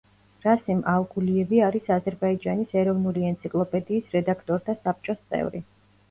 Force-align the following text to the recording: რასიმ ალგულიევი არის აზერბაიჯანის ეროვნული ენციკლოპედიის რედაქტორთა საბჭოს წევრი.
რასიმ 0.43 0.77
ალგულიევი 0.91 1.59
არის 1.65 1.91
აზერბაიჯანის 1.95 2.73
ეროვნული 2.83 3.25
ენციკლოპედიის 3.31 4.09
რედაქტორთა 4.17 4.75
საბჭოს 4.79 5.21
წევრი. 5.35 5.63